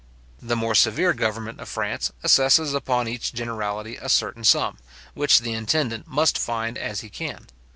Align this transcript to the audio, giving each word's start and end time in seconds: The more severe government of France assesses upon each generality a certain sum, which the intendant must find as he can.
The 0.41 0.55
more 0.55 0.73
severe 0.73 1.13
government 1.13 1.59
of 1.59 1.69
France 1.69 2.11
assesses 2.23 2.73
upon 2.73 3.07
each 3.07 3.33
generality 3.35 3.97
a 3.97 4.09
certain 4.09 4.43
sum, 4.43 4.79
which 5.13 5.41
the 5.41 5.53
intendant 5.53 6.07
must 6.07 6.39
find 6.39 6.75
as 6.75 7.01
he 7.01 7.09
can. 7.11 7.45